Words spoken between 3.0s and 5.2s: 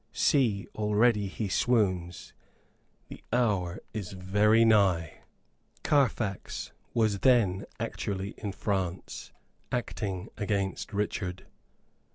the hour is very nigh!" [Footnote